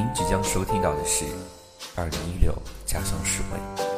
[0.00, 1.26] 您即将收听到的是
[1.94, 2.54] 二零一六
[2.86, 3.89] 家乡十味。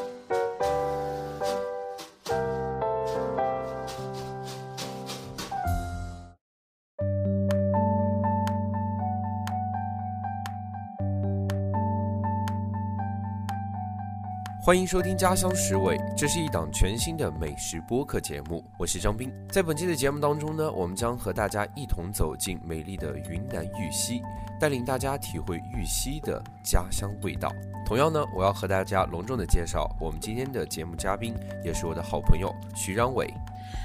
[14.72, 18.64] 欢迎收听《家乡食味》，这是一档全新的美食播客节目。
[18.78, 24.22] 我是张斌，在本期的节目当中呢，我们将和大家一同走进美丽的云南玉溪，
[24.58, 27.52] 带领大家体会玉溪的家乡味道。
[27.84, 33.30] 同样呢，我要和大家隆重的介绍我们今天的节目嘉宾，也是我的好朋友徐冉伟。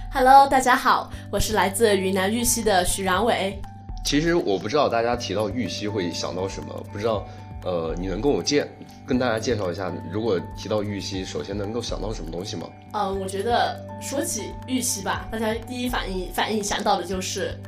[0.09, 3.62] Hello，大家好，我是来自云南玉溪的徐冉伟。
[4.05, 7.27] 其实我不知道大家提到玉溪会想到什么，不知道。
[7.67, 8.66] 呃，你能跟我介
[9.05, 12.66] 跟大家介绍一下，如果提到玉溪，首先能够想到什么东西吗？
[12.93, 17.59] 嗯，我觉得说起玉溪吧，大家第一反应反应想到的就是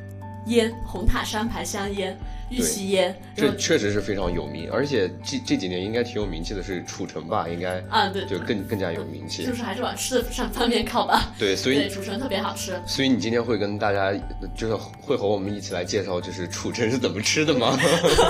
[0.46, 2.16] 烟，红塔山牌香烟。
[2.50, 7.48] 玉溪烟，这确实是非常有名，而且这这几年应该挺有名气的是褚橙吧？
[7.48, 9.46] 应该啊，对，就更更加有名气。
[9.46, 11.32] 就是还是往吃的上方面靠吧。
[11.38, 12.72] 对， 所以褚橙特别好吃。
[12.84, 14.12] 所以你今天会跟大家，
[14.56, 17.78] 就是会和我们一起来介绍，就是褚橙是怎么吃的吗？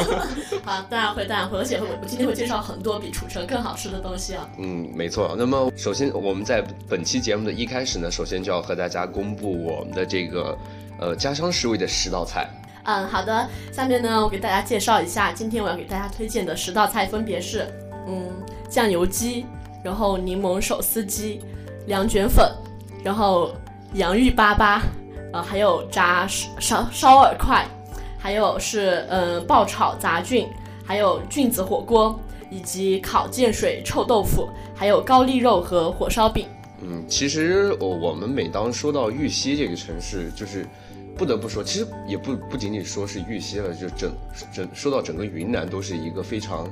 [0.63, 4.47] 好，当然会，当然会，而且我今天会介绍很多比褚橙更好吃的东西啊。
[4.59, 5.35] 嗯，没错。
[5.39, 10.59] 那么首先我们在本期节目的一开始呢，首先就要和大家公布我们的这个
[11.01, 12.49] 呃家乡食味的十道菜。
[12.85, 13.47] 嗯，好的。
[13.73, 17.67] 下面呢，我给大家介绍一下，今天我要给大家推荐的十道菜分别是：
[18.07, 18.27] 嗯，
[18.71, 19.45] 酱油鸡，
[19.85, 21.41] 然后柠檬手撕鸡，
[21.87, 22.51] 凉卷粉，
[23.05, 23.55] 然后
[23.93, 24.81] 洋芋粑粑，
[25.33, 27.67] 呃，还有炸烧烧饵块，
[28.19, 30.49] 还有是嗯爆炒杂菌，
[30.83, 32.19] 还有菌子火锅，
[32.51, 36.49] 以及烤建水臭豆腐，还有高丽肉和火烧饼。
[36.83, 40.67] 嗯，其实我我们每当说到玉溪这个城市，就是。
[41.21, 44.11] 不得不说，其实也不不仅仅说是玉溪了，就整
[44.51, 46.67] 整说到整个云南都是一个非常，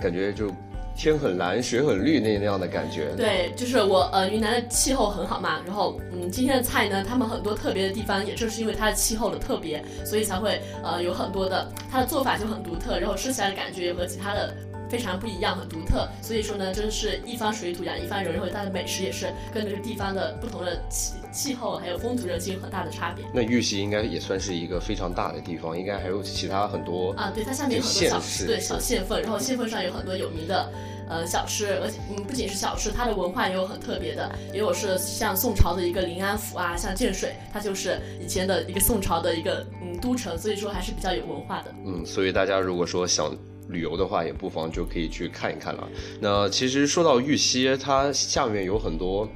[0.00, 0.50] 感觉就
[0.96, 3.14] 天很蓝水很绿那那样的感觉。
[3.16, 14.52] 对，就是我呃云南的气候很好嘛，然后嗯今天的菜呢，他们很多特别的地方，也正是因为它的气候的特别，所以才会呃有很多的它的做法就很独特，然后吃起来的感觉也和其他的。
[14.92, 23.24] 非常不一样，很独特，所以说呢，真是一方水土养一方人，然后它的美食也是跟这个地方的不同的气气候还有风土人情有很大的差别。
[23.32, 30.70] 那玉溪应该也算是一个非常大的地方，应该还有其他很多啊，对，它下面有很多小对小县份，然后县份上有很多有名的
[31.08, 41.74] 呃小吃，而且嗯不仅是小吃，它的文化也有很特别的，也有是像宋朝的一个临安府啊，像建水，它就是以前的一个宋朝的一个嗯都城，所以说还是比较有文化的。
[41.86, 43.34] 嗯，所以大家如果说想。
[43.68, 45.88] 旅游的话，也不妨就可以去看一看了。
[46.20, 49.28] 那其实说到玉溪，它下面有很多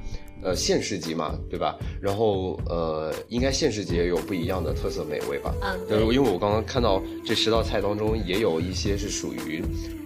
[0.43, 1.75] 呃县市级嘛，对吧？
[2.01, 5.53] 然后呃，应该县市级也有不一样的特色美味吧？
[5.61, 5.99] 嗯，对。
[5.99, 9.63] 因为我刚刚看到这十道菜当中，也有一些是属于，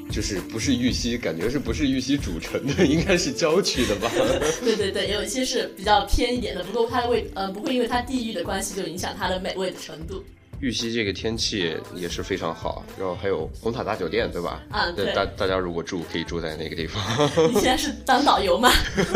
[0.10, 4.10] 就是不是玉溪，感觉是不是玉溪主城的， 应该是郊区的吧？
[4.64, 10.24] 对对对，有一些是比较偏一点的，不过它的味呃不会因为它地域的关系就影响它的美味的程度。
[10.62, 14.62] 玉溪这个天气也是非常好，然后还有红塔大酒店，对吧？
[14.70, 15.12] 啊，对。
[15.12, 17.04] 大大家如果住，可以住在那个地方。
[17.50, 18.70] 你现在是当导游吗？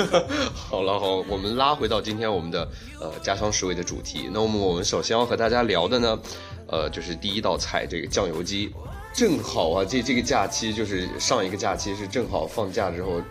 [0.56, 2.67] 好了好，我们拉回到今天我们的
[3.00, 4.28] 呃家乡食味的主题。
[4.33, 6.19] 那我们我们首先要和大家聊的呢，
[6.67, 8.73] 呃，就是第一道菜这个酱油鸡。
[9.13, 13.22] 正好啊，这这个假期就是上一个假期是正好放假之后，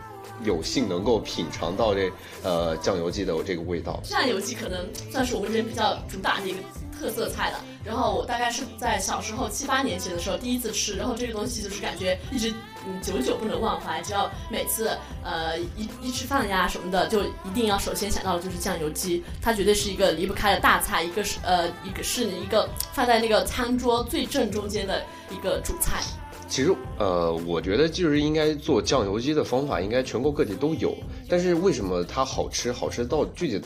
[0.44, 2.08] 有幸能够品尝到这
[2.44, 4.00] 呃酱油鸡的这个味道。
[4.04, 6.58] 酱油鸡可能算是我们这边比较主打的一个。
[6.96, 12.52] 特色菜了，然后我大概是在小时候七八年前的时候第一次吃，然后这个东西就是感觉一直
[12.86, 14.90] 嗯久久不能忘怀，只要每次
[15.22, 26.02] 呃一一吃饭呀什么的，就一定要首先想到的就是酱油鸡，它绝对是一个离不开的大菜，一个是呃一个是一个放在那个餐桌最正中间的一个主菜。
[26.46, 30.94] 其实呃，我觉得就是应该做酱油鸡的方法应该全国各地都有，
[31.28, 32.70] 但是为什么它好吃？
[32.70, 33.60] 好吃到具体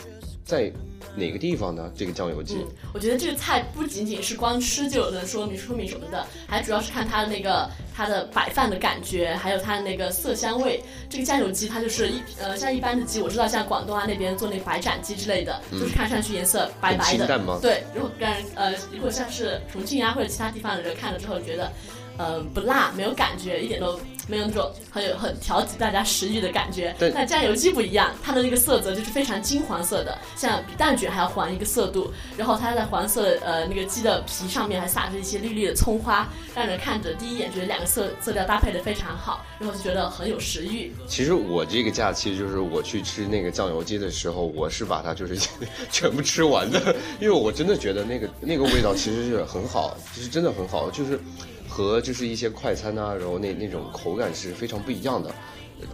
[0.49, 0.73] 在。
[1.15, 1.91] 哪个地方呢？
[1.97, 10.81] 这个酱油鸡，我觉得这个菜不仅仅是光吃就能说明说明什么的，还主要是看它的那个它的摆放的感觉，还有它的那个色香味。
[11.09, 17.27] 这个酱油鸡它就是一呃像一般的鸡，我知道像广东啊那边做那白斩鸡之类的，就是看上去颜色白白的。
[17.61, 21.73] 对，如果让人呃如果像是重庆啊或者其他地方的人看了之后觉得。
[22.21, 23.97] 嗯，不辣，没有感觉，一点都
[24.29, 26.95] 没有那种很有很调剂大家食欲的感觉。
[27.13, 32.13] 但酱油鸡不一样，它的那个色泽就是非常金黄色的，像比蛋卷还要黄一个色度。
[32.37, 40.93] 然后它在黄色呃那个鸡的皮上面还撒着一些绿绿的葱花，让人看着第一眼觉得两个色色调搭配的非常好，然后就觉得很有食欲。
[41.09, 45.37] 其实我这个假期就是我去吃那个酱油鸡的时候，我是把它就是
[45.91, 51.19] 全部吃完的，因为我真的觉得那个那个味道其实是很好，其实真的很好，就是。
[51.69, 55.33] 和就是一些快餐啊，然后那那种口感是非常不一样的。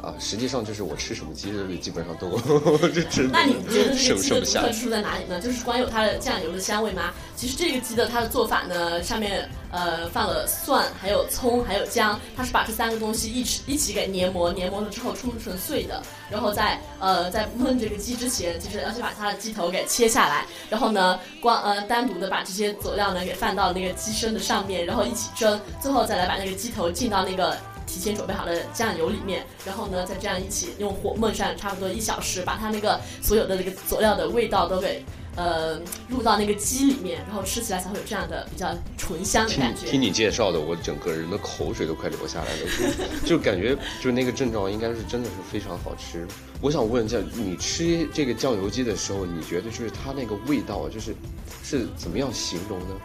[0.02, 2.38] 啊，实际上就是我吃什么鸡基本上都
[2.88, 3.28] 就吃。
[3.32, 5.40] 那你觉得这个鸡的特之处在哪里呢？
[5.40, 7.12] 就是光有它的酱油的香味吗？
[7.36, 27.56] 其实这个鸡的它的做法呢，上面呃放了蒜，还有葱，还有姜，它是把这三个东西一起一起给研磨，研磨了之后冲成碎的，然后在呃在焖这个鸡之前，其实要先把它的鸡头给切下来，然后呢光呃单独的把这些佐料呢给放到那个鸡身的上面，然后一起蒸，最后再来把那个鸡头浸到那个。
[27.94, 35.04] 提前准备好的酱油里面，然后呢，再这样一起用火焖上差不多一小时，把它那个所有的那个佐料的味道都给
[35.36, 39.86] 呃入到那个鸡里面，然后吃起来才会有这样的比较醇香的听感觉。
[39.86, 46.26] 听你介绍的，我整个人的口水都快流下来了，就就感觉就那个症状应该是真的是非常好吃。
[46.60, 51.14] 我想问一下，你吃这个酱油鸡的时候，你觉得就是它那个味道，就是
[51.62, 52.96] 是怎么样形容呢？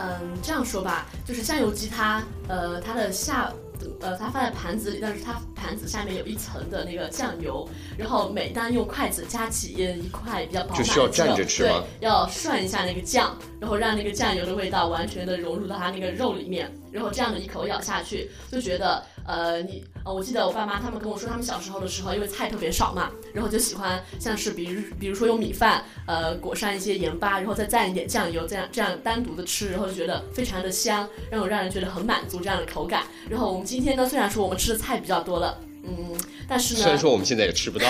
[0.00, 3.52] 嗯，这样说吧，就是酱油鸡它呃它的下。
[4.00, 11.84] 呃，它放在盘子里，但是它盘子下面有一层的那个酱油，然后每当用筷子夹起一块比较饱满的就需要蘸着吃吗？
[12.00, 36.16] 对，要涮一下那个酱，然后让那个酱油的味道完全的融入到它那个肉里面，然后这样的一口咬下去，就觉得呃你呃，我记得我爸妈他们跟我说，他们小时候的时候，因为菜特别少嘛，然后就喜欢像是比如比如说用米饭呃裹上一些盐巴，然后再蘸一点酱油，这样这样单独的吃，然后就觉得非常的香，让我让人觉得很满足这样的口感，然后我们今天呢，虽然说我们吃的菜比较多了，嗯，
[36.48, 37.86] 但是呢，虽然说我们现在也吃不到，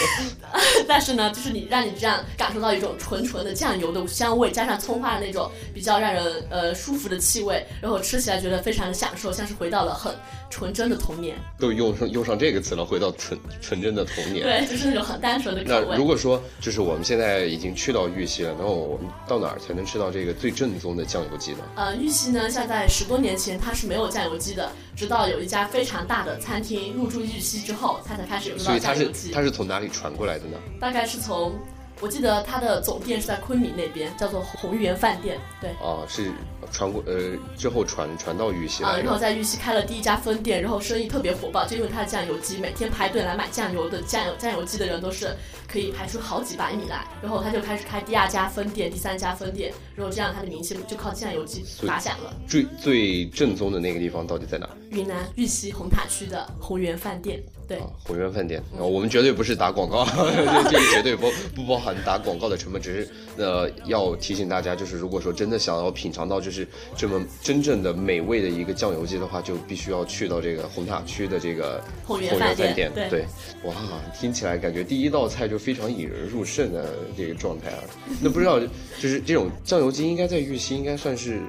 [0.86, 10.14] 但是呢，就是你让你这样感受到一种纯纯的酱油的香味，加上葱花的那种比较让人呃舒服的气味，然后吃起来觉得非常的享受，像是回到了很
[10.50, 11.36] 纯真的童年。
[11.58, 14.44] 都用上用上这个词了，回到纯纯真的童年。
[14.44, 15.86] 对，就是那种很单纯的口味。
[15.90, 21.58] 那如果说就是我们现在已经去到玉溪了，那我们到哪儿才能吃到这个最正宗的酱油鸡呢？
[21.76, 29.30] 呃，玉溪呢，像在十多年前它是没有酱油鸡的，直到有一家非常大的餐厅入驻玉溪之后，它才开始所以他是酱油鸡。
[29.32, 30.58] 它是从哪里传过来的呢？
[30.80, 31.52] 大概是从，
[32.00, 35.38] 我记得它的总店是在昆明那边，叫做宏源饭店。
[35.60, 35.70] 对。
[35.70, 36.30] 啊，是
[36.70, 39.00] 传过呃之后传传到玉溪啊，来。
[39.00, 45.34] 然后在玉溪开了第一家分店，然后生意特别火爆，就因为它的酱油鸡，每天排队来买酱油的酱油酱油鸡的人都是
[45.66, 52.34] 可以排出好几百米来，然后他就开始开第二家分店、第三家分店，然后这样他的名气就靠酱油鸡打响了。
[52.46, 54.68] 最最正宗的那个地方到底在哪？
[54.90, 58.60] 云南玉溪红塔区的宏源饭店，对啊，宏源饭店。
[58.78, 72.90] 啊，我们绝对不是打广告，这 这个绝对不不包含打广告的成本，只是呃要提醒大家，就是如果说真的想要品尝到就是这么真正的美味的一个酱油鸡的话，就必须要去到这个红塔区的这个红源饭店。
[73.10, 73.24] 对
[73.64, 73.74] 哇，
[74.18, 77.78] 听起来感觉第一道菜就非常引人入胜的这个状态啊。
[78.20, 81.40] 那不知道就是这种酱油鸡应该在玉溪应该算是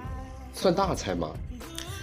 [0.53, 1.31] 算大菜吗？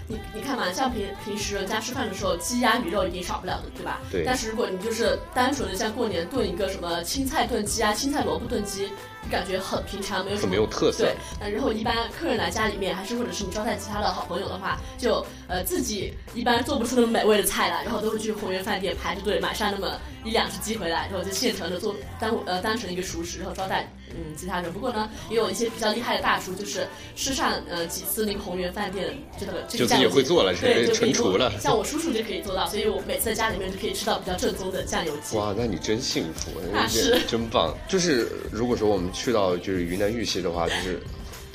[0.09, 4.01] 你你看嘛，像平平时人家吃饭的时候，鸡鸭鱼肉一定少不了的，对吧？
[4.11, 8.95] 对但是如果你就是单纯的像过年炖一个什么青菜炖鸡啊、青菜萝卜炖鸡，就
[9.31, 24.73] 感觉很平常，没有什么很没有特色对，那然后一般客人来家里面，还是或者是你招待其他的好朋友的话，就呃自己一般做不出那么美味的菜来，然后都会去宏源饭店排着队买上那么一两只鸡回来，然后就现成的做当呃当成一个熟食，然后招待嗯其他人。
[24.73, 31.53] 不过呢，也有一些比较厉害的大厨，就是吃上呃几次那个宏源饭店这个这就自己个酱油鸡会做了，对，是就可以做成厨了。
[31.61, 35.37] 像我叔叔就可以做到，所以我每次在家里面就可以吃到比较正宗的酱油鸡。
[35.37, 37.75] 哇，那你真幸福，那是真棒。
[37.89, 41.01] 就是如果说我们去到就是云南玉溪的话，就是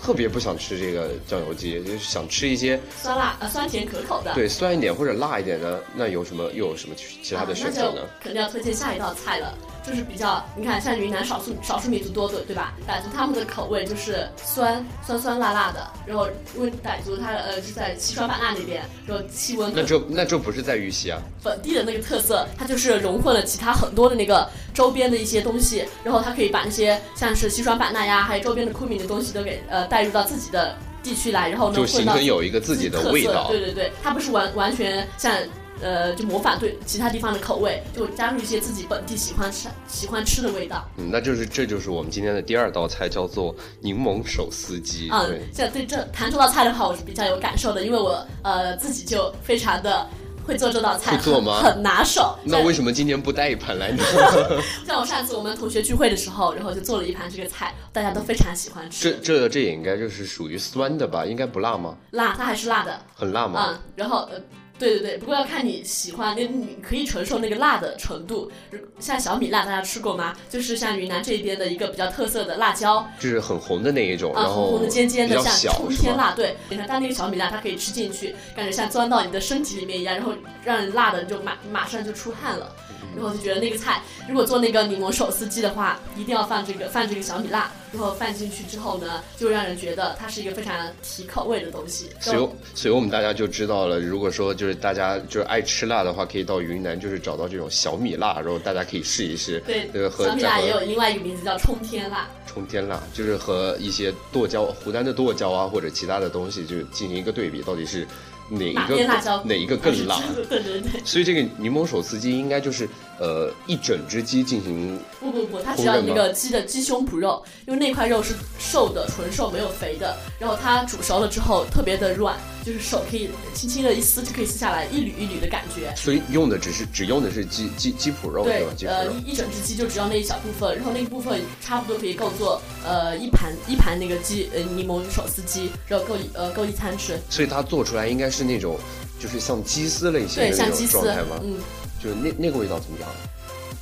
[0.02, 4.34] 特别不想吃这个酱油鸡，就是想吃一些酸辣呃酸甜可口的。
[4.34, 12.74] 对酸一点或者辣一点的，那有什么又有什么其其他的啊选择呢肯定要推荐下一道菜了，就是比较你看像云南少数少数民族多的对吧？
[12.88, 21.20] 傣族他们的口味就是酸酸酸辣辣的，然后因为傣族它呃就在西双版纳那边，然后气温那就那就不是在玉溪啊？
[21.44, 33.48] 本地的那个特色，它就是融混了其他很多的那个周边的一些东西，然后它可以把那些像是西双版纳呀，还有周边的昆明的东西都给呃带入到自己的地区来，然后呢就形成有一个自己的特色味道。
[33.50, 35.34] 对对对，它不是完完全像
[35.82, 40.88] 呃就模仿对其他地方的口味，就加入一些自己本地喜欢吃喜欢吃的味道。
[40.98, 45.10] 嗯，那就是这就是我们今天的第二道菜，叫做柠檬手撕鸡。
[45.12, 50.08] 嗯对，，像对这谈这道菜的话，我是比较有感受的，因为我呃自己就非常的。
[50.44, 52.36] 会做这道菜，会做吗很很拿手。
[52.44, 54.04] 那为什么今天不带一盘来呢？
[54.88, 59.20] 像我上次我们同学聚会的时候，然后就做了一盘这个菜，大家都非常喜欢吃这。
[59.20, 61.24] 这这也应该就是属于酸的吧？
[61.28, 61.96] 应该不辣吗？
[62.10, 63.68] 辣，它还是辣的，很辣吗？
[63.70, 64.42] 嗯，然后呃，
[64.82, 68.52] 对对对，不过要看你喜欢，那你可以承受那个辣的程度。
[69.00, 70.36] 像小米辣，大家吃过吗？
[70.50, 75.88] 就是像云南这边的一个比较特色的辣椒，就是很红的那一种，啊，然后红红的尖尖的，像冲？
[75.90, 76.32] 天辣。
[76.32, 80.34] 对，你看但那个小米辣，它可以吃进去，感觉像钻到你的身体里面一样，然后
[80.64, 82.76] 让人辣的就马马上就出汗了。
[83.14, 92.10] 然后就觉得那个菜，如果做那个柠檬手撕鸡的话，一定要放这个放这个小米辣，然后放进去之后呢，就让人觉得它是一个非常提口味的东西。
[92.20, 99.62] 所以，所以我们大家就知道了，如果说就是大家就是爱吃辣的话，可以到云南就是找到这种小米辣，然后大家可以试一试。
[99.66, 102.30] 对这个和小米辣也有另外一个名字叫冲天辣。
[102.48, 108.06] 冲天辣，就是和一些剁椒、湖南的剁椒啊，或者其他的东西，就进行一个对比，到底是
[108.50, 108.98] 哪一个
[109.46, 110.22] 哪一个更辣？
[110.50, 112.88] 对对对，所以这个柠檬手撕鸡应该就是
[113.20, 125.94] 呃一整只鸡进行不不不，它只要那个鸡的鸡胸脯肉，因为那块肉是瘦的，纯瘦没有肥的，然后它煮熟了之后特别的软，就是手可以轻轻的一撕就可以撕下来，一缕一缕的感觉。
[125.96, 128.74] 所以用的只是只用的是鸡鸡鸡脯肉对对吧？
[128.76, 137.20] 鸡，呃，一一整只鸡就只要那一小部分，然后那一部分差不多可以够做呃一盘一盘那个鸡呃柠檬手撕鸡，然后够一呃够一餐吃。
[137.30, 138.80] 所以它做出来应该是那种
[139.20, 141.58] 就是像鸡丝类型的对，那种像鸡丝状态吗？，嗯
[142.02, 143.10] 就是那那个味道怎么样？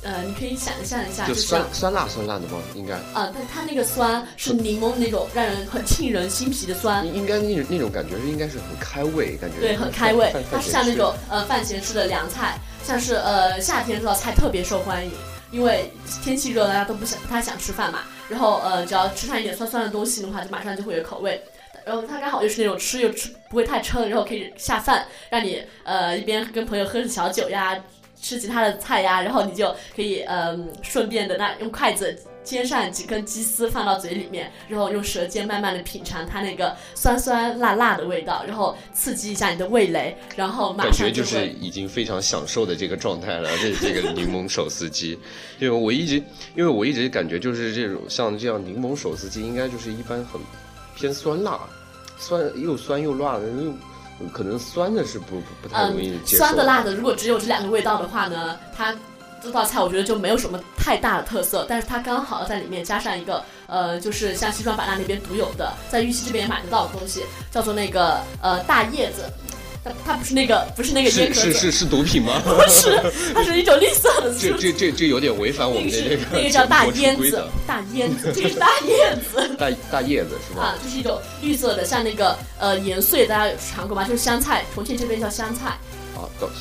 [0.02, 1.40] 呃，你可以想象一下，就就。
[1.40, 2.58] 酸酸辣酸辣的吗？
[2.74, 10.32] 应该呃，但它那个酸是柠檬那种让人很沁人心脾的酸，应应该那种那种感觉是应该是很开胃，感觉对，很开胃。
[10.50, 15.12] 它是像那种呃饭前吃的凉菜，像是呃夏天这道菜特别受欢迎，
[15.50, 18.00] 因为天气热，大家都不想不太想吃饭嘛。
[18.30, 21.38] 然后呃只要吃上一点酸酸的东西的话，就马上就会有口味。
[21.84, 27.76] 然后它刚好又是那种吃又吃不会太撑，然后可以下饭，让你呃一边跟朋友喝着小酒呀，
[28.20, 41.46] 吃其他的菜呀，然后你就可以嗯、顺便的那用筷子煎上几根鸡丝放到嘴里面，然后用舌尖慢慢的品尝它那个酸酸辣辣的味道，然后刺激一下你的味蕾，然后马感觉上就是。
[41.60, 45.18] 已经非常享受的这个状态了，这这个柠檬手撕鸡，
[45.58, 46.16] 因为我一直
[46.56, 50.40] 因为我一直感觉就是这种像这样柠檬手撕鸡，应该就是一般很
[50.96, 51.60] 偏酸辣，
[52.18, 53.72] 酸又酸又辣的，又
[54.28, 56.44] 可能酸的是不不不太容易嗯，接受。
[56.44, 58.94] 酸的辣的，如果只有这两个味道的话呢，它
[59.42, 69.24] 这道菜我觉得就没有什么太大的特色，但是它刚好在里面加上一个呃，就是像西双版纳那边独有的，在玉溪这边也买得到的东西，叫做那个呃大叶子。
[69.82, 72.40] 它它不是那个不是那个是椰壳子，是是是毒品吗？
[72.44, 73.00] 不是，
[73.34, 79.50] 它是一种绿色的这这这这有点违反我们的这那个那个叫大烟子，大烟子，这个是 大叶子。
[79.58, 80.62] 大大叶子是吧？
[80.62, 84.04] 啊，就是一种绿色的，像那个呃盐碎，大家有尝过吗？
[84.04, 85.78] 就是香菜，重庆这边叫香菜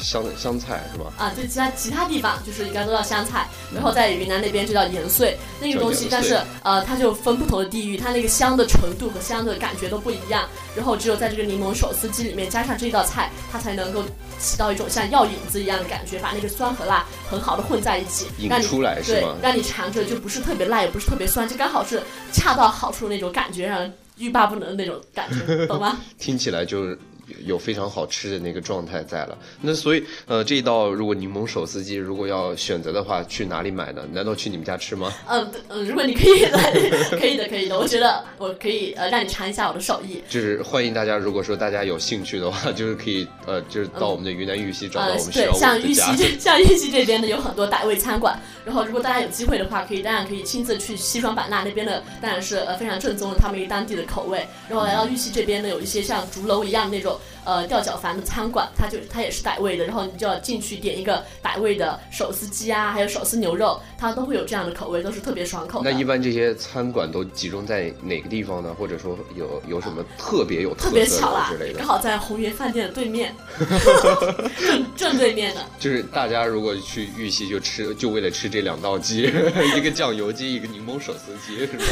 [0.01, 1.11] 香香菜是吧？
[1.17, 10.47] 啊，对，其他其他地方就是应该都叫香菜，然后在云南那边就叫盐碎那个东西，但是呃，它就分不同的地域，它那个香的程度和香的感觉都不一样。
[10.75, 14.03] 然后只有在这个柠檬手撕鸡里面加上这道菜，它才能够
[14.39, 19.35] 起到一种像药引子一样的感觉，把那个酸和辣很好的混在一起，引出来是对吗，？
[19.41, 22.01] 让你尝着就不是特别辣，也不是特别酸，就刚好是
[22.31, 25.97] 恰到好处的那种感觉，让人欲罢不能的那种感觉，懂吗？
[26.19, 26.97] 听起来就是
[27.45, 29.37] 有非常好吃的那个状态在了。
[29.61, 34.03] 那所以呃，这一道如果柠檬手撕鸡如果要选择的话，去哪里买呢？
[34.11, 35.13] 难道去你们家吃吗？
[35.27, 36.71] 嗯对嗯，如果你可以来，
[37.17, 40.21] 可以的，可以的，我觉得我可以呃让你尝一下我的手艺。
[40.29, 46.01] 就是欢迎大家，如果说大家有兴趣的话，就是可以呃，就是到我们的云南玉溪找到呃我，们徐对老，像玉溪。
[46.17, 48.39] 这 像玉溪这边的，有很多傣味餐馆。
[48.65, 54.45] 然后，如果大家有机会的话，可以当然可以亲自去西双版纳那边的，当然是呃非常正宗的他们当地的口味。
[54.69, 59.85] 然后来到玉溪这边呢，有一些像竹楼一样的那种呃吊脚房的餐馆，它就它也是傣味的。
[59.85, 65.91] 然后你就要进去点一个傣味的手撕鸡啊，还有手撕牛肉，它都会有这样的口味，都是特别爽口的。
[65.91, 68.73] 那一般这些餐馆都集中在哪个地方呢？
[68.77, 71.87] 或者说有有什么特别有特特色别巧啦的之类，的刚？
[71.87, 73.35] 好在宏源饭店的对面，
[74.57, 75.65] 正正对面的。
[75.79, 79.23] 就是大家如果去玉溪就吃，就为了吃这两道鸡，
[79.77, 81.85] 一个酱油鸡，一个柠檬手撕鸡，是吧？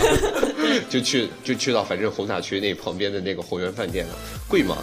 [0.90, 4.14] 就去就去到反正红塔区那旁边的那个宏源饭店了，
[4.48, 4.78] 贵吗？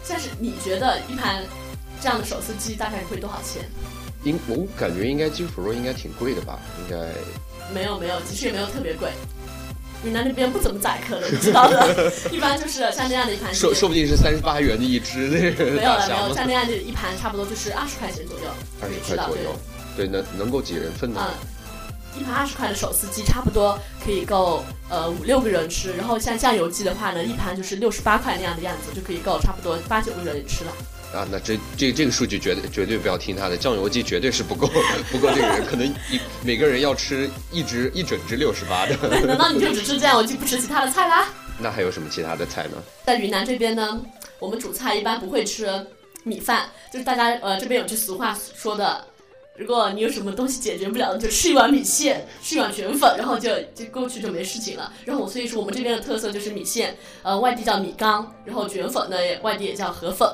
[0.00, 1.44] 嗯，但是你觉得一盘
[2.00, 3.62] 这样的手撕鸡大概会多少钱？
[4.24, 6.58] 应我感觉应该鸡脯肉应该挺贵的吧？
[6.78, 6.96] 应该
[7.72, 9.10] 没有没有，其实也没有特别贵。
[10.02, 16.34] 云南那边不怎么宰客的，你知道的， 一般就是像这样的一盘说，说不定是三十八元的一只那个没有了没有？
[16.34, 18.46] 像这样的一盘差不多就是二十块钱左右，
[18.80, 19.54] 二十块左右，
[19.96, 21.20] 对，能能够几人份呢？
[21.22, 21.48] 嗯，
[22.18, 30.72] 一盘二十块的手撕鸡差不多可以够呃五六个人吃，然后像酱油鸡的话呢，一盘就是六十八块那样的样子，就可以够差不多八九个人吃了。
[31.12, 34.68] 啊，那这这这个数据绝对绝对不要听他的，酱油鸡绝对是不够
[35.10, 38.96] 不够这个人，可能一每个人要吃一只一整只六十八的。
[39.26, 41.26] 难道你就只吃酱油鸡不吃其他的菜啦？
[41.58, 42.76] 那还有什么其他的菜呢？
[43.04, 44.00] 在云南这边呢，
[44.38, 45.68] 我们主菜一般不会吃
[46.22, 49.04] 米饭，就是大家呃这边有句俗话说的。
[49.60, 54.90] 如果你有什么东西解决不了的，就吃一碗米线，吃一碗卷粉，然后就就过去就没事情了。
[55.04, 60.26] 然后我所以说我们这边的特色就是米线，呃，外地叫米缸，然后卷粉呢，外地也叫河粉。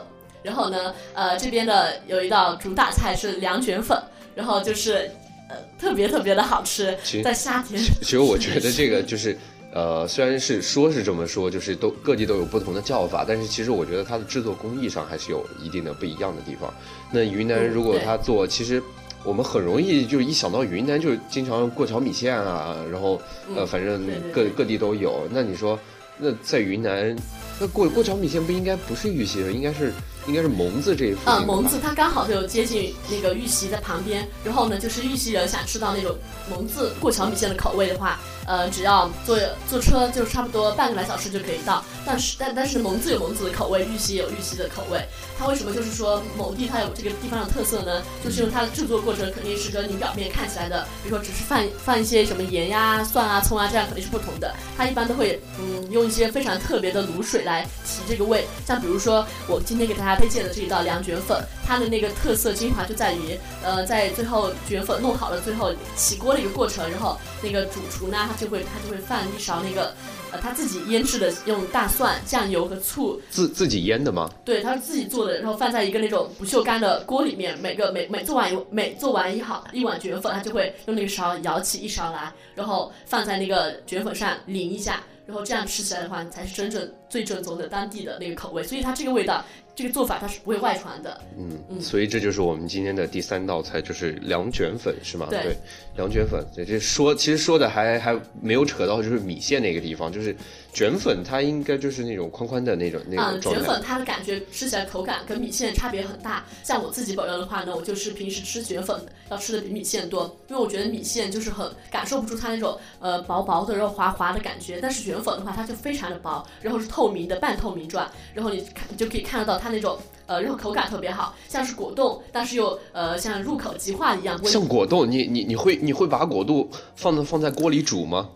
[0.44, 4.00] 然后呢，呃，这边的有一道主打菜是凉卷粉，
[4.32, 5.10] 然后就是
[5.50, 7.82] 呃特别特别的好吃，在夏天。
[8.00, 9.36] 其实我觉得这个就是。
[9.72, 16.72] 呃，虽然是说是这么说，就是都各地都有不同的叫法，但是其实我觉得它的制作工艺上还是有一定的不一样的地方。
[17.12, 18.82] 那云南如果它做，其实
[19.26, 23.20] 我们很容易就一想到云南，就经常过桥米线啊，然后
[23.54, 25.26] 呃，反正各各地都有。
[25.30, 25.78] 那你说，
[26.16, 27.14] 那在云南，
[27.60, 29.92] 那过过桥米线不应该不是玉溪的，应该是。
[30.28, 31.34] 应该是蒙自这一附近。
[31.34, 36.16] 嗯，蒙自它刚好就接近那个玉溪的旁边，然后呢，就是玉溪人想吃到那种
[36.50, 39.38] 蒙自过桥米线的口味的话，呃，只要坐
[39.68, 41.84] 坐车就差不多半个来小时就可以到。
[42.04, 45.00] 但是但但是蒙自有蒙自的口味，玉溪有玉溪的口味。
[45.38, 48.02] 它为什么就是说某地它有这个地方的特色呢？
[48.24, 54.54] 就是因为它的制作过程肯定是跟你表面看起来的，比如说只是放放一些什么盐呀、蒜啊、葱啊，这样肯定是不同的。
[54.76, 58.46] 它一般都会嗯用一些非常特别的卤水来提这个味。
[58.66, 60.16] 像比如说我今天给大家。
[60.16, 69.94] 推荐的这一道凉卷粉，它的那个特色精华就在于，呃，在最后卷粉弄好了，最后起锅的一个过程，然后那个主厨呢，他就会他就会放一勺那个，
[70.30, 74.30] 呃，他自己腌制的，用大蒜、酱油和醋自自己腌的吗？
[74.44, 89.44] 对，他是自己做的，然后放在一个那种不锈钢的锅里面，每个每每做完一每做完一好一碗卷粉，他就会用那个勺舀起一勺来，然后放在那个卷粉上淋一下，然后这样吃起来的话，才是真正最正宗的当地的那个口味，所以它这个味道。
[89.76, 95.28] 这个做法它是不会外传的，嗯，所以这就是我们今天的第三道菜，就是凉卷粉，是吗？
[95.30, 95.54] 对，
[95.94, 100.34] 凉卷粉，对，这说其实说的还还没有扯到就是米线那个地方，就是。
[100.76, 103.60] 卷粉它应该就是那种宽宽的那种那种状态。
[103.62, 106.44] 嗯，卷粉它的感觉吃起来口感跟米线差别很大。
[106.62, 124.38] 像我自己本人的话呢，我就是平时吃卷粉要吃的比米线多，因为我觉得米线就是很感受不出它那种呃薄薄的然后滑滑的感觉，但是卷粉的话它就非常的薄，然后是透明的半透明状，然后你看你就可以看得到它那种呃然后口感特别好，像是果冻，但是又呃像入口即化一样。
[124.44, 128.28] 像果冻，你你你会你会把果冻放在放在锅里煮吗？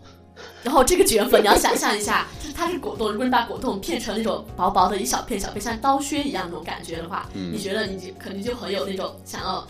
[0.63, 3.11] 然后这个卷粉，你要想象一下，就是它是果冻。
[3.11, 9.65] 如果你把果冻片成那种薄薄的一小片小片，像刀削一样那种感觉的话，你觉得你就肯定就很有那种想要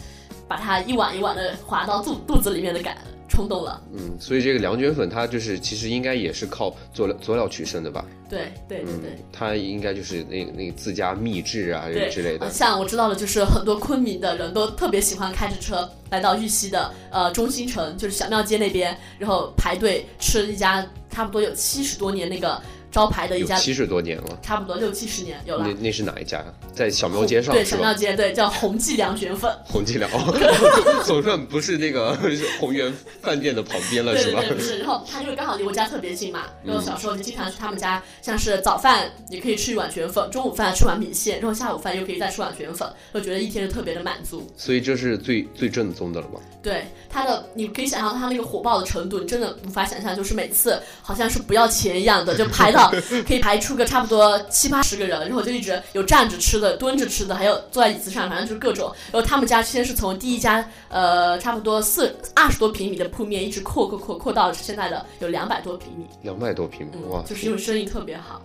[0.47, 2.97] 把它一碗一碗的滑到肚肚子里面的感
[3.31, 3.81] 冲动了。
[3.93, 8.05] 嗯，所以这个凉卷粉它就是其实应该也是靠佐料佐料取胜的吧？
[8.29, 12.49] 对对对对，它应该就是那那个自家秘制啊之类的。
[12.49, 15.89] 像我知道的，就是很多昆明的人都特别喜欢开着车。
[16.09, 22.61] 来到玉溪的呃中心城，就是小庙街那边，然后排队吃一家差不多有七十多年那个。
[22.91, 25.65] 招牌的一家七十多年了，差不多六七十年有了。
[25.65, 26.43] 那那是哪一家？
[26.75, 29.51] 在小庙街上对，小庙街对，叫红记凉卷粉。
[29.65, 30.33] 红记凉哦，
[31.05, 32.17] 总算不是那个
[32.59, 34.41] 红源饭店的旁边了，是吧？
[34.47, 44.45] 不是，然后它因为刚好离我家特别近嘛，然后小时候就经常去他们家，像是早饭你可以吃一碗卷粉，中午饭吃碗米线，然后下午饭又可以再吃碗卷粉，我觉得一天就特别的满足。
[44.57, 46.39] 所以这是最最正宗的了吧？
[46.61, 52.80] 对，它的你可以想象它那个火爆的程度，你真的无法想象，就是每次好像是不要钱一样的就排到。
[53.27, 58.91] 可以排出个差不多七八十个人，然后就一直有站着吃的、蹲着吃的，还有坐在椅子上，反正就是各种。
[59.11, 66.05] 然后他们家先是从第一家呃差不多四二十多平米的铺面，一直扩扩扩扩到现在的有两百多平米。
[66.21, 67.21] 两百多平米哇！
[67.23, 68.41] 就是因为生意特别好。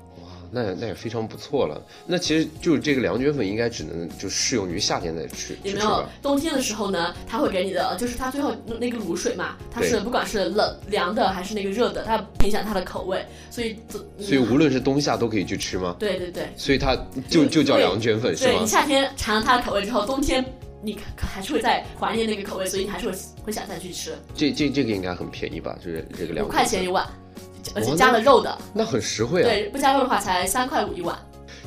[0.51, 1.81] 那那也非常不错了。
[2.07, 5.57] 那其实就是这个凉卷粉，应该只能就适用于夏天再吃。
[5.63, 7.15] 有没有冬天的时候呢？
[7.27, 13.25] 他会给你的，就是他最后那个卤水嘛，它是不管是冷凉的还是那个热的，它影响它的口味。
[13.51, 13.77] 所以
[14.19, 15.97] 所以无论是冬夏都可以去吃吗？
[15.99, 16.49] 对对对。
[16.57, 16.97] 所以它
[17.29, 18.53] 就就叫凉卷粉是吗？
[18.53, 20.45] 对你夏天尝了它的口味之后，冬天
[20.83, 24.15] 你还是会再怀念那个口味，所以你还是会会想再去吃。
[24.35, 25.77] 这这这个应该很便宜吧？
[25.85, 26.47] 就是这个两。
[26.47, 27.07] 五块钱一碗。
[27.75, 29.49] 而且加了肉的，那很实惠啊。
[29.49, 31.19] 对，不加肉的话才三块五一碗。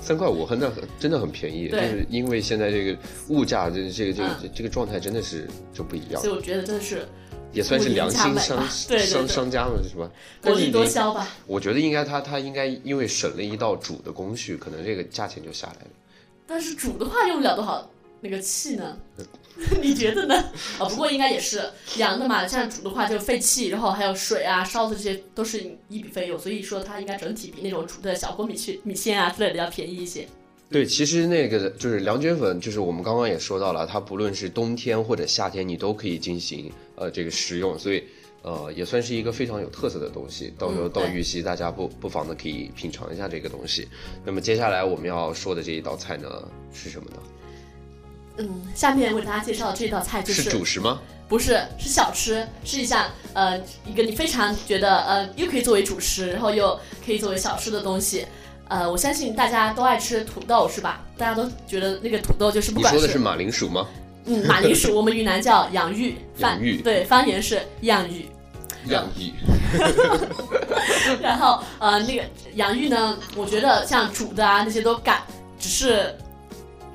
[0.01, 1.69] 三块五，很那很真的很便宜。
[1.69, 6.21] 就是因为现在这个物价，这这个这个这个状态真的是就不一样。
[6.21, 7.07] 所以我觉得真的是
[7.51, 10.09] 也算是良心商 商商家了，是吧？
[10.41, 11.27] 薄利多销吧。
[11.45, 15.89] 我觉得应该他他应该因为省了一道煮的工序，可能这个价钱就下来了。
[16.47, 17.87] 但是煮的话用不了多少
[18.21, 18.97] 那个气呢？
[19.81, 20.35] 你觉得呢？
[20.77, 21.61] 啊，不过应该也是
[21.97, 30.25] 凉的嘛，像煮的话就废气，然后还有水啊、烧的这些都是一笔费用，所以说它应该整体比那种煮的小锅米线、米线啊之类的要便宜一些。
[30.71, 38.03] 对，其实那个就是凉卷粉，就是我们刚刚也说到了，它不论是冬天或者夏天，你都可以进行呃这个食用，所以
[38.43, 40.53] 呃也算是一个非常有特色的东西。
[40.57, 43.89] 到时候到玉溪，大家不不妨的可以品尝一下这个东西。
[44.23, 46.29] 那么接下来我们要说的这一道菜呢
[46.71, 47.17] 是什么呢？
[48.39, 50.99] 嗯，下面为大家介绍的这道菜就是主食吗？
[51.27, 58.25] 不是，是小吃，是一项呃一个你非常觉得呃又可以作为主食，然后又可以作为小吃的东西。
[58.67, 61.01] 呃，我相信大家都爱吃土豆是吧？
[61.17, 63.85] 大家都觉得那个土豆就是不管你说的是马铃薯吗？
[64.25, 68.25] 嗯马铃薯， 我们云南叫洋芋，方洋芋对方言是洋芋。
[68.85, 69.33] 洋芋。
[71.21, 72.23] 然后呃那个
[72.55, 75.21] 洋芋呢，我觉得像煮的啊那些都干，
[75.59, 76.15] 只是。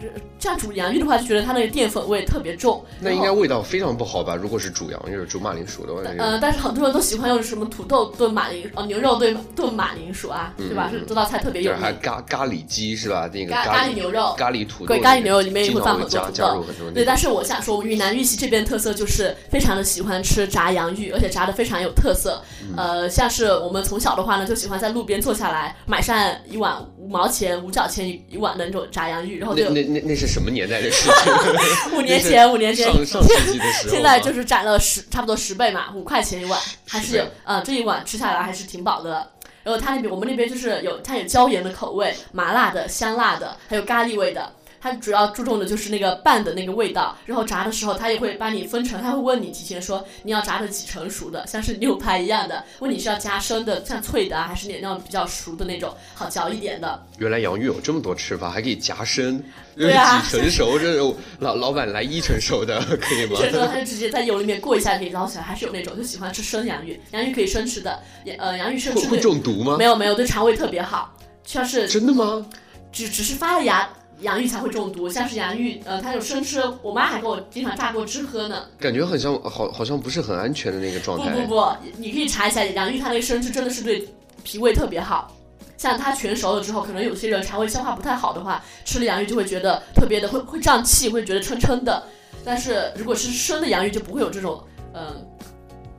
[0.01, 2.85] 呃这样煮洋芋的话，就觉得它那个淀粉味特别重。
[3.01, 4.37] 那应该味道非常不好吧？
[4.37, 10.91] 如果是煮洋芋、煮马铃薯的话，那个呃，但是很多人都喜欢用什么土豆炖马铃，哦，牛肉炖炖马铃薯啊，对吧？
[10.93, 11.81] 嗯这这道菜特别有名。
[12.03, 13.31] 咖咖喱鸡是吧？
[13.33, 22.43] 那个咖咖喱牛肉咖喱土豆，对咖喱牛肉里面也会放很多土豆对，但是我想说，云南玉溪这边特色就是非常的喜欢吃炸洋芋，而且炸的非常有特色。
[22.77, 26.17] 嗯呃，像是我们从小的话呢，就喜欢在路边坐下来，买上
[26.49, 31.33] 一碗五毛钱、五角钱一一碗的那种炸洋芋，然后就那那那那是什么年代的事情？
[31.97, 36.59] 五年前，五年前上上世纪的时候，现在就是涨了十，差不多十倍嘛，五块钱一碗，
[36.89, 39.31] 还是十倍呃这一碗吃下来还是挺饱的。
[39.63, 44.53] 然后它那边我们那边就是有它有椒盐的口味、麻辣的、香辣的，还有咖喱味的。
[44.85, 57.03] 它主要注重的就是那个拌的那个味道，然后炸的时候它也会把你分成，它会问你提前说你要炸的几成熟的，像是牛排一样的，问你是要加生的，像脆的啊，还是那种比较熟的那种，好嚼一点的。
[57.17, 59.43] 原来洋芋有这么多吃法，还可以夹生，
[59.75, 63.39] 对啊几成熟，这种老老板来一成熟的可以吗？
[63.41, 69.87] 这时候它就直接在油里面过一下可以捞起来，还是有那种就喜欢吃生洋芋，洋芋可以生吃的，也呃洋芋生吃会中毒吗没？
[69.87, 71.11] 有没有，对肠胃特别好。
[71.43, 72.45] 像是真的吗？
[72.93, 73.89] 只只是发了芽，
[74.21, 75.09] 洋芋才会中毒。
[75.09, 78.65] 像是洋芋，呃，它有生吃，我妈还给我经常榨过汁喝呢。
[78.79, 81.31] 感觉很像，好好像不是很安全的那个状态。
[81.31, 84.09] 不不不，你可以查一下，洋芋它那个生吃真的是对
[84.43, 85.31] 脾胃特别好。
[85.77, 92.03] 像它全熟了之后，可能有些人肠胃消化不太好的话，吃了洋芋就会觉得特别的会会胀气，会觉得撑撑的。
[92.45, 95.17] 但是如果是生的洋芋，就不会有这种嗯、呃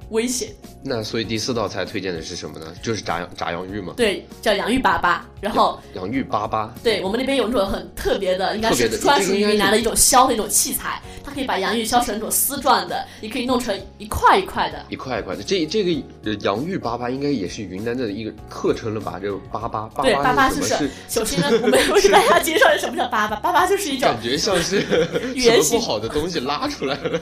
[0.09, 0.49] 危险。
[0.87, 2.67] 那所以第四道菜推荐的是什么呢？
[2.81, 5.17] 就是炸洋炸洋芋嘛，对，叫洋芋粑粑。
[5.41, 6.69] 然后洋芋粑粑。
[6.83, 14.83] 对我们那边有一种很特别的，应该是专属于云南的一种削的一种器材，它可以把洋芋削成那种丝状的，也可以弄成一块一块的。
[14.89, 19.19] 一块一块的，这这个呃洋芋粑粑应该也是云南的一个特称了吧？
[19.19, 20.79] 这个粑粑，粑对粑粑是什么？
[20.79, 27.19] 就是是首先呢，我们为大家介绍什么叫粑粑，粑粑就是一种 感觉像是什么不好的东西拉出来了。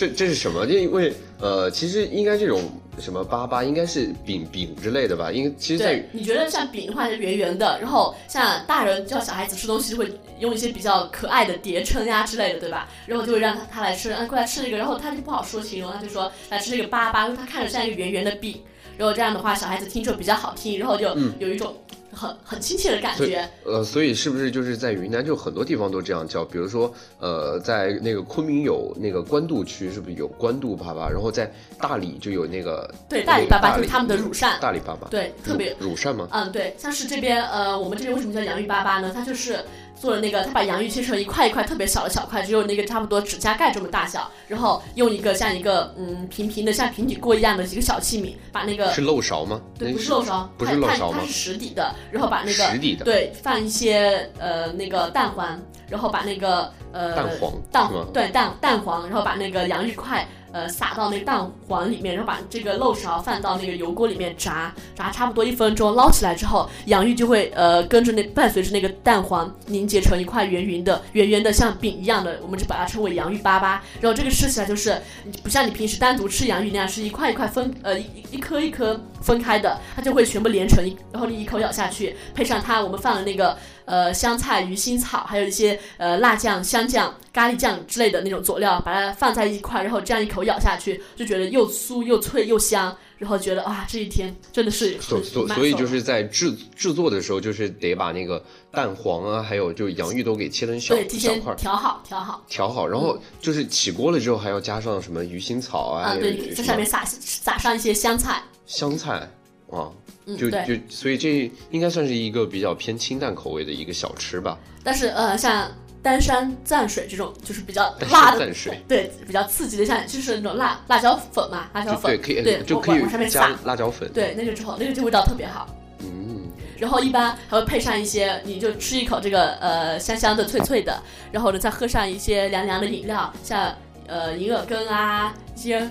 [0.00, 0.64] 这这是什么？
[0.64, 2.62] 因为呃，其实应该这种
[2.98, 5.30] 什么粑粑应该是饼饼之类的吧？
[5.30, 12.88] 因为其实在对，你觉得像饼的话是圆圆的，然后像大人叫小孩子吃东西就会用一些比较可爱的叠称呀之类的，对吧？
[13.04, 18.58] 然后就会让他他来吃，啊，过来吃这个，然后他就不好说形容，他就说来吃这个粑粑，因为他看着像一个圆圆的饼，
[18.96, 21.76] 然后这样的话小孩子听着比较好听，然后就嗯有一种
[22.20, 23.48] 很很亲切的感觉。
[23.64, 26.44] 呃，所以是不是就是在云南就很多地方都这样叫？
[26.44, 31.08] 比如说呃，在那个昆明有那个官渡区，是不是有官渡粑粑？
[31.08, 36.28] 然后在大理就有那个对，大理粑那个粑就是他们的乳扇，大理粑粑，对，特别乳乳扇吗？
[36.32, 39.10] 嗯，对，像是这边呃，我们这边为什么叫洋芋粑粑呢？
[39.14, 39.58] 它就是
[40.00, 49.60] 做了那个，他把洋芋切成一块一块特别小的小块，只有那个差不多指甲盖这么大小，然后用一个像一个嗯平平的像平底锅一样的一个小器皿，把那个是漏勺吗？
[49.78, 73.78] 对，不是漏勺，不它是漏勺吗它它是实底的，然后把那个实底的对放一些呃那个蛋黄，然后把那个呃蛋黄蛋是吗对蛋蛋黄，然后把那个洋芋块呃撒到那个蛋黄里面，然后把这个漏勺放到那个油锅里面炸，炸差不多一分钟，捞起来之后，洋芋就会呃跟着那伴随着那个蛋黄凝结成一块圆圆的圆圆的像饼一样的，我们就把它称为洋芋粑粑。
[74.00, 75.00] 然后这个吃起来就是
[75.42, 83.56] 不像你平时单独吃洋芋那样是一块一块分呃一一颗一颗分开的，它就会全部连成一，然后你一口咬下去，配上它我们放的那个
[83.90, 102.44] 呃香菜、鱼腥草，还有一些呃辣酱、香酱、咖喱酱之类的那种佐料，把它放在一块，然后这样一口咬下去，就觉得又酥又脆又香，然后觉得哇，这一天真的是所所所以就是在制制作的时候，就是得把那个蛋黄啊，还有就洋芋都给切成小 对提前小块儿调好调好。
[102.48, 109.28] 调好，然后就是起锅了之后还要加上什么鱼腥草啊，啊，对，在上面撒撒上一些香菜，香菜
[109.70, 109.90] 啊，
[110.26, 110.64] 嗯，就对。
[110.66, 114.58] 就所以这应该算是一个比较偏清淡口味的一个小吃吧。
[114.82, 115.70] 但是呃，像
[116.02, 124.10] 丹山蘸水这种，就是比较辣的蘸水，对，比较刺激的，像就是那种辣辣椒粉嘛，辣椒粉，对，可以对就可以往上面加撒，辣椒粉。
[124.12, 125.68] 对，那个之后那个就味道特别好。
[125.98, 130.98] 嗯，然后一般还会配上一些，你就吃一口这个呃香香的、脆脆的，
[131.30, 133.74] 然后呢再喝上一些凉凉的饮料，像
[134.06, 135.86] 呃银耳羹啊，一些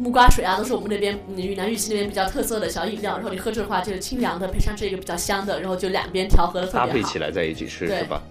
[0.00, 3.16] 木瓜水啊，都是我们那边嗯云南玉溪那边比较特色的小饮料。
[3.16, 6.86] 然后你喝着的话就是清凉的，配上这个比较香的，然后就两边调和的特别好。
[6.86, 8.22] 搭配起来在一起吃对是吧？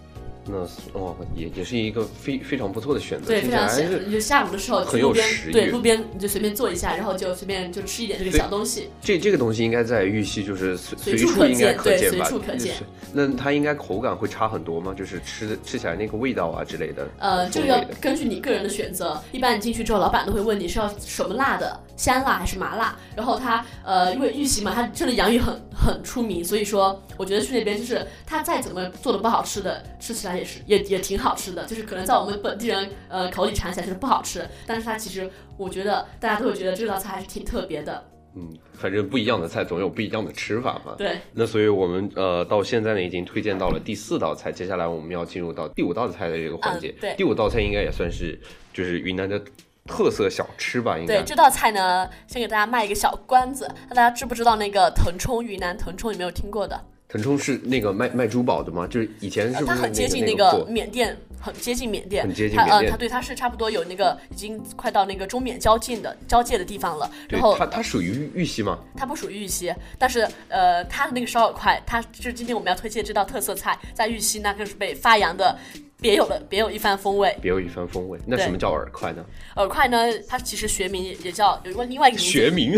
[0.52, 0.58] 那
[1.00, 3.70] 哦，也也是一个非非常不错的选择，对，非常。
[4.08, 8.90] 你就下午的时候很有去路边食，欲对路边你就随便坐一下，然后就随便就吃一点这个小东西。
[9.02, 12.26] 这这个东西应该在玉溪就是随随处可处应该见对可见吧？
[12.26, 12.84] 随处可见是。
[13.14, 14.94] 那它应该口感会差很多吗？
[14.98, 17.08] 就是吃吃起来那个味道啊之类的。
[17.20, 19.22] 呃，这个要根据你个人的选择。
[19.32, 22.98] 一般你进去之后，老板都会问你是要什么辣的，香辣还是麻辣。
[23.16, 31.66] 然后它呃，因为玉溪嘛，它这里洋芋很很出名，所以说我觉得去那边就是它再怎么做的不好吃的，吃起来也是也也挺好吃的。
[31.66, 38.04] 就是可能在我们本地人呃口里尝起来就是不好吃，但是它其实我觉得大家都会觉得这道菜还是挺特别的。
[38.36, 40.94] 嗯，反正不一样的菜总有不一样的吃法嘛。
[40.96, 46.90] 对，那所以我们呃到现在呢已经推荐到了第四道菜，接下来我们要进入到第五道菜的这个环节。
[46.90, 48.40] 嗯对第五道菜应该也算是
[48.72, 49.42] 就是云南的
[49.90, 50.98] 特色小吃吧？
[50.98, 56.80] 应该对这道菜呢，先给大家卖一个小关子，那大家知不知道那个腾冲云南腾冲有没有听过的？
[57.08, 58.86] 腾冲是那个卖卖珠宝的吗？
[58.88, 67.10] 就是以前是不是它很接近那那个缅甸，很接近缅甸，很接近缅甸它对它是差不多有那个已经快到那个中缅交界的交界的地方了。
[67.28, 68.78] 然后它它属于玉玉溪吗？
[68.96, 75.58] 它不属于玉溪，但是呃，它的那个烧饵块，它就是今天我们要推荐这道特色菜，在玉溪那更是被发扬的
[76.02, 77.36] 别有的别有一番风味。
[77.42, 78.20] 别有一番风味。
[78.26, 79.24] 那什么叫饵块呢？
[79.56, 82.74] 饵块呢，它其实学名也叫有一个另外一个名字，学名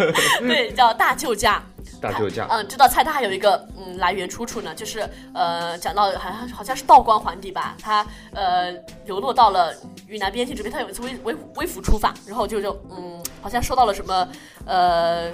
[0.46, 1.62] 对，叫大救驾。
[2.00, 2.46] 大救驾。
[2.50, 8.72] 嗯，这道菜它还有一个嗯来源出处呢，就是呃讲到好像好像是道光皇帝吧，他呃
[9.06, 9.74] 流落到了
[10.06, 14.28] 云南边境这边，他有一次微微微服出访，然后就就嗯好像受到了什么
[14.66, 15.30] 呃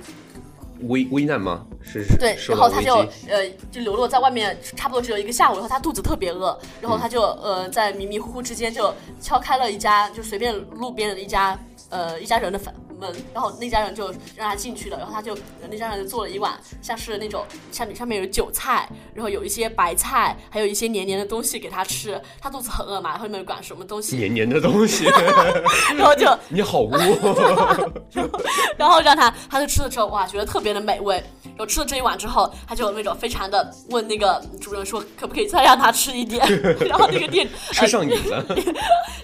[0.89, 1.67] 危危难吗？
[1.83, 3.29] 是是对，然后他就机。
[3.29, 11.59] 呃就流落在外面，差不多只有一个下午，然后他肚子特别饿，然后他就呃在迷迷糊糊之间就敲开了一家就随便路边的一家
[11.91, 15.37] 呃一家人的房门，然后那家人就让他进去了，然后他就
[15.69, 25.07] 那家人就做了一碗像是那种下面上面有韭菜，然后有一些白菜，还有一些黏黏的东西给他吃，他肚子很饿嘛，然后也没有管什么东西，黏黏的东西，
[25.97, 26.93] 然后就 你好污！
[28.79, 31.23] 然后让他，他就吃了之后，哇，觉得特别的美味。
[31.55, 36.47] 然后吃了这一碗之后，他就那种非常的问那个主人说，可不可以再让他吃一点？
[36.81, 38.43] 然后那个店吃上瘾了。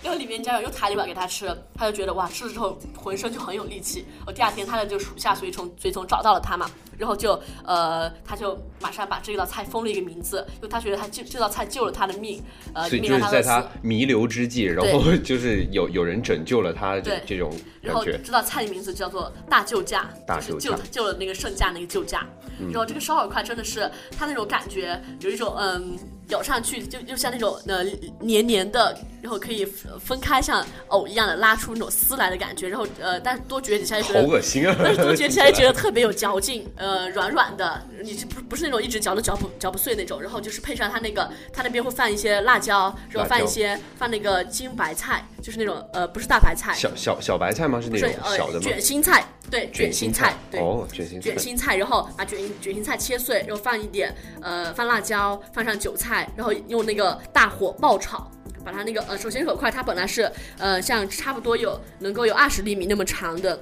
[0.03, 4.05] 然后里面家人又抬了一碗给他吃，他就觉得哇，吃了之后浑身就很有力气。
[4.27, 12.43] 我第二天他的就属下随从随从找到了他嘛，然后就呃，他就马上把这道菜封了一个名字，因为他觉得他这这道菜救了他的命，
[12.75, 13.65] 呃，所以就是在他。
[13.83, 18.21] 弥留之际，然后 就是有有人拯救了他这对这种然后感觉。
[18.25, 22.27] 这道菜的名字叫做大救驾，大就是救驾救救了那个圣驾那个救驾。
[22.59, 25.97] 然后这个烧饵块真的是他那种感觉，有一种嗯，
[26.29, 27.85] 咬上去就就像那种呃
[28.21, 32.69] 黏黏的，然后可以分分开像藕一样的拉出那种丝来的感觉。
[32.69, 34.29] 然后呃，但是多嚼几下就觉得好。
[34.29, 34.77] 恶心啊！
[34.83, 47.81] 但是多嚼起来觉得特别有嚼劲，呃，软软的，你是不不是那种一直嚼都嚼不嚼不碎那种，然后就是配上它那个，它那边会放一些辣椒，然后放一些放那个金白菜，就是那种呃不是大白菜，小小小白菜吗？
[47.81, 48.61] 是那种是呃小的吗？
[48.61, 50.61] 卷心菜，对，卷心菜，对。
[50.61, 51.39] 哦，卷心菜卷。
[51.39, 58.31] 心菜，然后把卷卷心菜切碎，然后放一点呃放辣椒，放上韭菜，然后用那个大火爆炒，
[58.65, 63.59] 把它那个呃首先饵块它本来是呃像差不多有能够有二十厘米那么长的，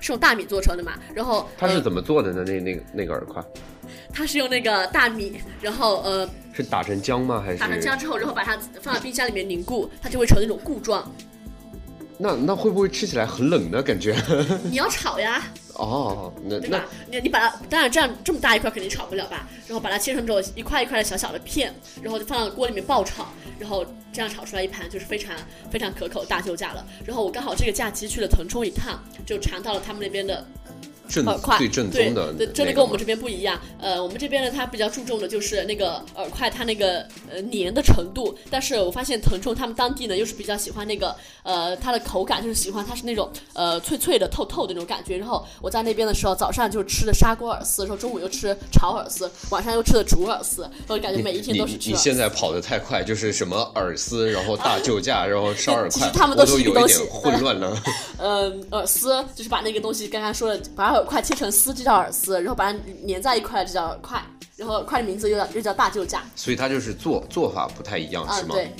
[0.00, 2.42] 是用大米做成的嘛，然后它是呃怎么做的呢？
[2.46, 3.44] 那那个那个饵块
[4.12, 7.42] 它是用那个大米，然后呃是打成浆吗？
[7.44, 11.08] 还是打成浆之后，然后把它放到冰箱里面凝固，它就会成那种固状。
[12.22, 13.82] 那那会不会吃起来很冷呢？
[13.82, 14.14] 感觉
[14.70, 16.84] 你要炒呀，哦，那那对吧？
[17.10, 19.48] 你你把它，当然这样这么大一块肯定炒不了吧？
[19.66, 23.26] 然后把它切成这种一块一块的小小的片，然后就放到锅里面爆炒，
[23.58, 25.34] 然后这样炒出来一盘就是非常
[25.70, 26.86] 非常可口的大救驾了。
[27.06, 30.46] 然后我刚好这个假期去了腾冲一趟，就尝到了他们那边的
[31.10, 33.60] 正耳块，最正对宗的对，真的跟我们这边不一样。
[33.80, 45.18] 呃，我们这边呢，它比较注重的就是那个耳块它那个呃黏的程度，但是我发现腾冲他们当地呢又是比较喜欢那个呃它的口感，就是喜欢它是那种呃脆脆的、透透的那种感觉。
[45.18, 51.88] 然后我在那边的时候，早上就吃的砂锅饵丝，然后中午又吃炒饵丝，晚上又吃的煮饵丝，我感觉每一天都是吃饵丝。
[51.88, 57.76] 你你现在跑得太快，就是什么饵丝，然后大 救驾，然后烧饵其实块，他们都是一一个东西点混乱了。
[58.18, 64.22] 嗯，饵丝就是把那个东西刚刚说的，把饵块切成丝，这叫饵丝，然后把它粘在一块，这叫饵块。
[64.56, 68.54] 然后块的名字又叫又叫大救驾所以它就是做做法不太一样，啊是，吗？
[68.54, 68.70] 对，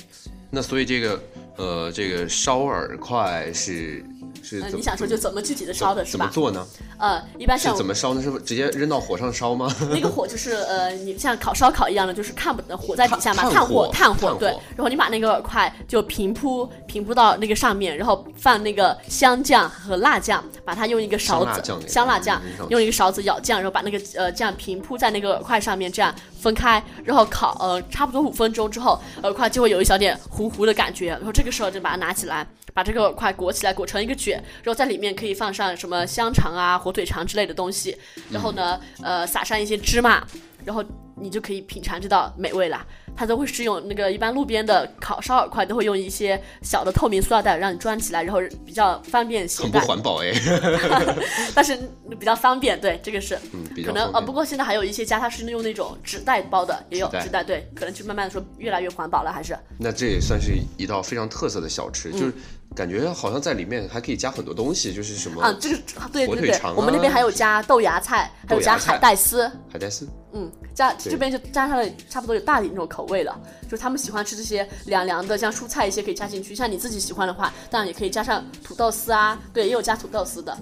[0.51, 1.19] 那所以这个
[1.57, 4.10] 呃，这个烧饵块是呃，
[4.43, 6.25] 是你想说就怎么具体的烧的是吧？
[6.25, 6.65] 怎么做呢？
[6.97, 8.21] 呃，一般是像怎么烧呢？
[8.21, 9.73] 是直接扔到火上烧吗？
[9.89, 14.49] 那个火就是呃，你像烤烧烤一样的，就是看不火在底下嘛，炭炭火炭火对。
[14.75, 32.47] 然后你把那个饵块就平铺平铺到那个上面，然后放那个香酱和辣酱，把它用一个勺子香辣酱用一个勺子舀酱，然后把那个呃酱平铺在那个饵块上面，这样分开，然后烤呃差不多五分钟之后，饵块就会有一小点糊糊的感觉，然后这个时候就把它拿起来。
[32.73, 37.97] 把这个饵块裹起来，裹成一个卷，然后在里面可以放上什么香肠啊、火腿肠之类的东西，
[38.29, 40.25] 然后呢，呃，撒上一些芝麻，
[40.63, 40.83] 然后
[41.15, 42.85] 你就可以品尝这道美味啦。
[43.13, 50.31] 它都会是用那个一般路边的烤烧饵块都会用一些小的透明塑料袋让你装起来，然后比较方便携带很不，环保哎，
[51.53, 51.77] 但是
[52.17, 52.79] 比较方便。
[52.79, 62.33] 对，这个是嗯，比可能呃，不过现在还有一些家它是用那种纸袋包的，也有纸袋对，可能就慢慢的说越来越环保了，还是那这也算是一道非常特色的小嗯吃，就是
[62.75, 65.77] 感觉好像在里面还可以加很多东西，就是什么啊，这个
[66.11, 69.49] 对对对火腿肠啊，我们那边还有加豆芽菜，还有加海带丝。
[69.71, 73.37] 海带丝，嗯，加这边就加上了差不多有大理那种口味了，
[73.69, 76.55] 就他们喜欢吃这些凉凉的，像蔬菜一些可以加进去。
[76.55, 80.57] 像你自己喜欢的话，当然也可以加上土豆丝啊，对，也有加土豆丝的。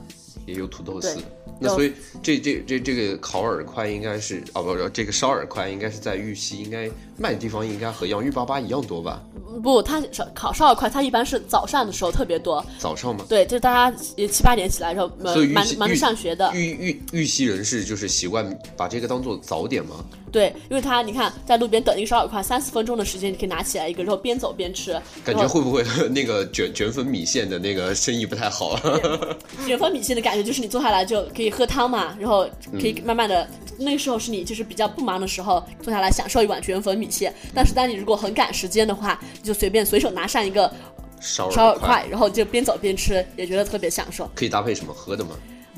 [0.46, 1.16] 也有土豆丝。
[1.62, 1.94] 那所以
[2.24, 9.22] 这这这这个烤饵块应该是哦不不，这个烧饵块应该是在玉溪，应该卖的地方应该和洋芋粑粑一样多吧？
[9.62, 13.26] 不，它烧烤烧饵块，它一般是早上的时候特别多，早上吗？
[13.28, 19.98] 对，就是大家也七八点起来，然后呃所以忙忙着上学的，玉玉玉溪人士就是习惯把这个当做早点吗？
[20.32, 24.96] 对，因为他你看在路边等一个烧饵块，三四分钟的时间，你可以拿起来一个，然后边走边吃。
[25.26, 28.70] 感觉会不会 那个卷卷粉米线的那个生意不太好？
[28.70, 28.82] 啊
[29.66, 32.48] 卷粉米线的感觉就是你坐下来就可以喝汤嘛，然后
[32.80, 33.46] 可以慢慢的，
[33.80, 37.34] 那个时候是你就是比较不忙的时候，坐下来享受一碗卷粉米线。
[37.54, 40.72] 但是当你如果很赶时间的话，你就随便随手拿上一个
[41.20, 44.30] 烧饵烧饵块，然后就边走边吃，也觉得特别享受。
[44.36, 45.32] 可以搭配什么喝的吗？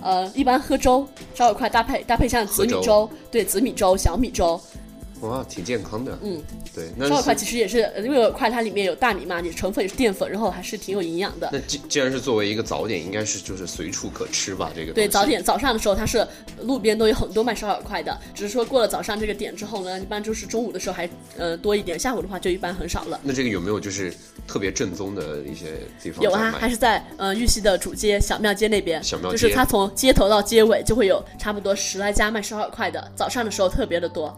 [0.03, 4.59] 呃，一般喝粥，烧饵块搭配搭配像紫米粥粥，对，紫米粥、小米粥。
[5.21, 6.17] 哇，挺健康的。
[6.23, 6.41] 嗯，
[6.73, 11.49] 对，那烧饵块其实也是，呃因为饵块它里面有大米嘛，你成分也是淀粉，然后还是挺有营养的。
[11.51, 14.71] 那既既然是作为一个早点，应该是就是随处可吃吧？
[14.75, 16.27] 这个对，早点早上的时候，它是
[16.61, 23.19] 路边都有很多卖烧饵块的，只是说过了早上这个点之后呢，一般就是中午的时候还呃多一点，下午的话就一般很少了。
[23.23, 24.13] 那这个有没有就是
[24.47, 34.35] 特别正宗的一些地方有啊，还是在呃玉溪的主街小庙街那边，小庙街就是它从街头到街尾就会有差不多十来家卖烧饵块的，早上的时候特别的多。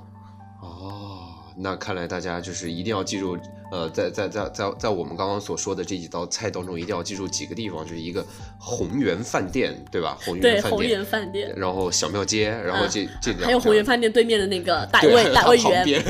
[0.64, 3.38] 哦，那看来大家就是一定要记住，
[3.74, 8.24] 呃，在在在在在我们刚刚所说的这几道菜当中，一定要记住几个地方，就是一个
[8.60, 10.16] 宏源饭店，对吧？
[10.24, 16.04] 宏，源饭店，宏源饭店，然后小庙街，然后这、这还有宏源饭店对面的那个傣对，味傣味园，边，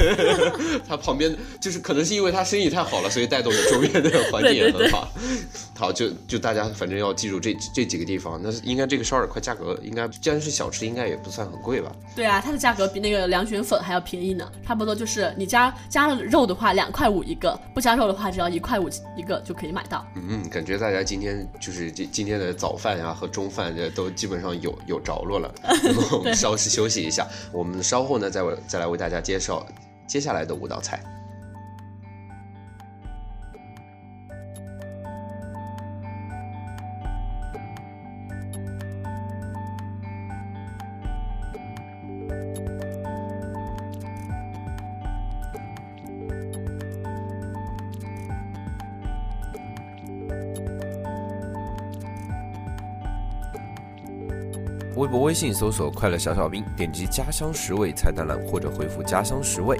[0.86, 5.08] 它旁边就是可能是因为它生意太好了，所以带动了周边的环境也对对很好。
[5.74, 8.38] 好，就就大家反正要记住这这几个地方。
[8.44, 11.90] 那应该这个烧饵块价格应该，既然是小吃，应该也不算很贵吧？
[12.14, 20.06] 对啊，它的价格比那个凉卷粉还要便宜呢，差不多就是你加加了肉的话两块五一个，不加肉的话只要一块五一个就可以买到。
[20.16, 25.54] 嗯，感觉大家今天就是今今天的早饭呀、和中饭这都基本上有有着落了。
[26.12, 29.66] 我们稍事休息一下，我们稍后呢再为再来为大家介绍
[30.08, 31.02] 接下来的五道菜。
[54.96, 59.76] 微博、微信搜索“快乐小小兵”，点击“家乡十味”菜单栏或者回复“家乡十味”，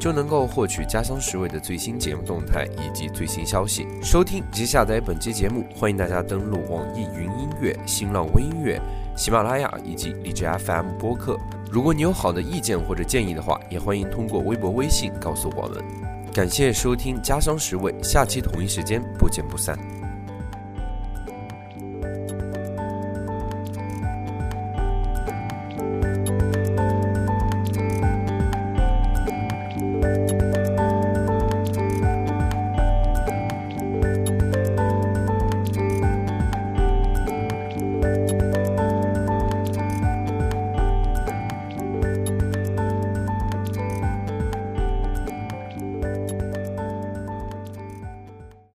[0.00, 3.86] 就能够获取家乡十味的最新节目动态以及最新消息。
[4.02, 8.80] 收听及下载本期节目，欢迎大家登录网易云音乐、新浪微音乐、
[9.16, 11.38] 喜马拉雅以及荔枝 FM 播客。
[11.70, 15.84] 如果你有好的意见或者建议的话，也欢迎通过微博、微信告诉我们。
[16.32, 19.78] 感谢收听《家乡十味》，下期同一时间不见不散。